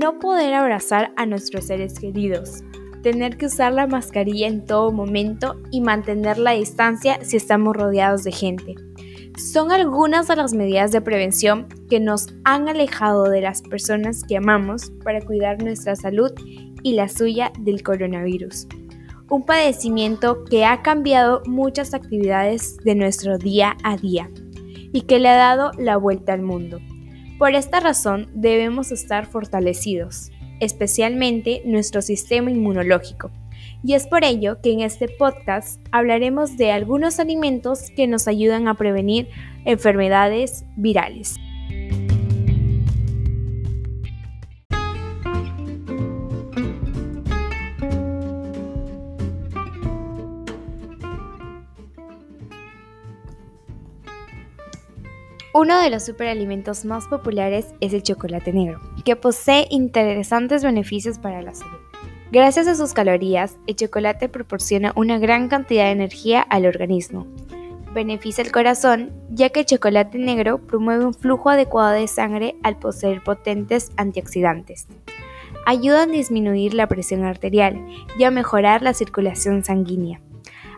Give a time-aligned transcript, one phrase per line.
[0.00, 2.64] no poder abrazar a nuestros seres queridos,
[3.02, 8.24] tener que usar la mascarilla en todo momento y mantener la distancia si estamos rodeados
[8.24, 8.74] de gente.
[9.36, 14.38] Son algunas de las medidas de prevención que nos han alejado de las personas que
[14.38, 16.32] amamos para cuidar nuestra salud
[16.82, 18.68] y la suya del coronavirus.
[19.28, 24.30] Un padecimiento que ha cambiado muchas actividades de nuestro día a día
[24.92, 26.78] y que le ha dado la vuelta al mundo.
[27.40, 33.30] Por esta razón debemos estar fortalecidos, especialmente nuestro sistema inmunológico.
[33.82, 38.68] Y es por ello que en este podcast hablaremos de algunos alimentos que nos ayudan
[38.68, 39.30] a prevenir
[39.64, 41.36] enfermedades virales.
[55.52, 61.42] Uno de los superalimentos más populares es el chocolate negro, que posee interesantes beneficios para
[61.42, 61.78] la salud.
[62.30, 67.26] Gracias a sus calorías, el chocolate proporciona una gran cantidad de energía al organismo.
[67.92, 72.76] Beneficia el corazón, ya que el chocolate negro promueve un flujo adecuado de sangre al
[72.76, 74.86] poseer potentes antioxidantes.
[75.66, 77.84] Ayuda a disminuir la presión arterial
[78.16, 80.20] y a mejorar la circulación sanguínea.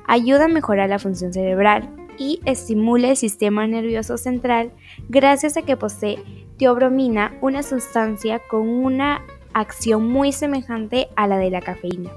[0.07, 1.91] Ayuda a mejorar la función cerebral,
[2.23, 4.71] y estimula el sistema nervioso central
[5.09, 6.23] gracias a que posee
[6.57, 9.23] teobromina, una sustancia con una
[9.55, 12.11] acción muy semejante a la de la cafeína.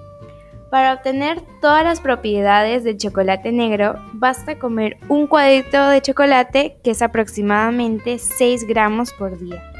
[0.69, 6.91] Para obtener todas las propiedades del chocolate negro, basta comer un cuadrito de chocolate que
[6.91, 9.74] es aproximadamente 6 gramos por día.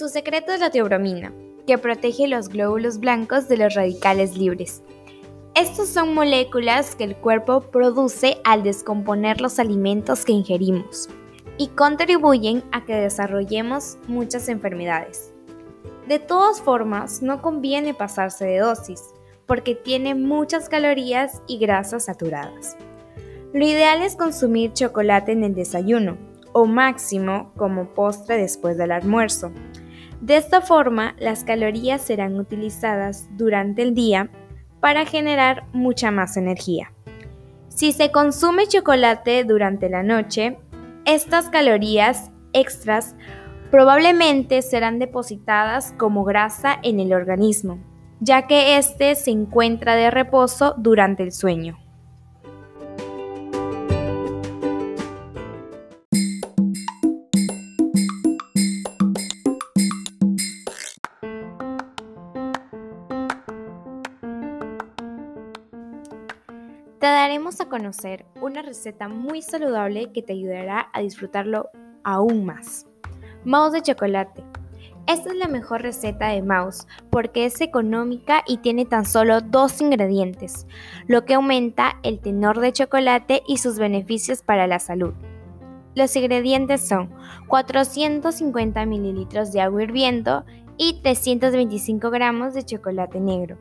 [0.00, 1.30] Su secreto es la teobromina,
[1.66, 4.82] que protege los glóbulos blancos de los radicales libres.
[5.54, 11.10] Estos son moléculas que el cuerpo produce al descomponer los alimentos que ingerimos
[11.58, 15.34] y contribuyen a que desarrollemos muchas enfermedades.
[16.08, 19.02] De todas formas, no conviene pasarse de dosis,
[19.44, 22.74] porque tiene muchas calorías y grasas saturadas.
[23.52, 26.16] Lo ideal es consumir chocolate en el desayuno,
[26.52, 29.52] o máximo como postre después del almuerzo,
[30.20, 34.30] de esta forma, las calorías serán utilizadas durante el día
[34.80, 36.92] para generar mucha más energía.
[37.68, 40.58] Si se consume chocolate durante la noche,
[41.06, 43.16] estas calorías extras
[43.70, 47.78] probablemente serán depositadas como grasa en el organismo,
[48.20, 51.78] ya que éste se encuentra de reposo durante el sueño.
[67.00, 71.70] Te daremos a conocer una receta muy saludable que te ayudará a disfrutarlo
[72.04, 72.86] aún más.
[73.42, 74.44] Mouse de chocolate.
[75.06, 79.80] Esta es la mejor receta de mouse porque es económica y tiene tan solo dos
[79.80, 80.66] ingredientes,
[81.06, 85.14] lo que aumenta el tenor de chocolate y sus beneficios para la salud.
[85.94, 87.14] Los ingredientes son
[87.48, 90.44] 450 mililitros de agua hirviendo
[90.76, 93.56] y 325 gramos de chocolate negro.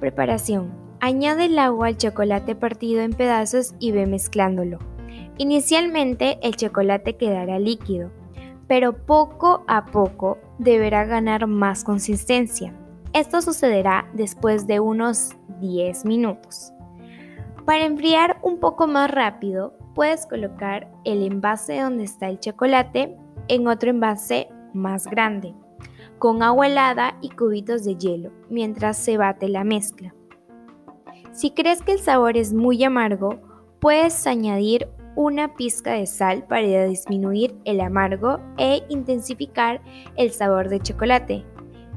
[0.00, 0.85] Preparación.
[1.00, 4.78] Añade el agua al chocolate partido en pedazos y ve mezclándolo.
[5.38, 8.10] Inicialmente el chocolate quedará líquido,
[8.66, 12.74] pero poco a poco deberá ganar más consistencia.
[13.12, 16.72] Esto sucederá después de unos 10 minutos.
[17.64, 23.16] Para enfriar un poco más rápido, puedes colocar el envase donde está el chocolate
[23.48, 25.54] en otro envase más grande,
[26.18, 30.14] con agua helada y cubitos de hielo, mientras se bate la mezcla.
[31.36, 33.38] Si crees que el sabor es muy amargo,
[33.78, 39.82] puedes añadir una pizca de sal para disminuir el amargo e intensificar
[40.16, 41.44] el sabor de chocolate.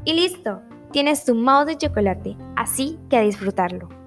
[0.04, 3.99] Y listo, tienes tu mouse de chocolate, así que a disfrutarlo.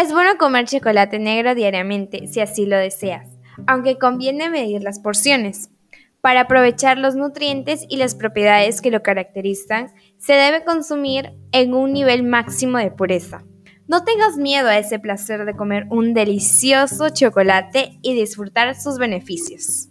[0.00, 3.28] Es bueno comer chocolate negro diariamente si así lo deseas,
[3.66, 5.68] aunque conviene medir las porciones.
[6.22, 11.92] Para aprovechar los nutrientes y las propiedades que lo caracterizan, se debe consumir en un
[11.92, 13.44] nivel máximo de pureza.
[13.88, 19.89] No tengas miedo a ese placer de comer un delicioso chocolate y disfrutar sus beneficios.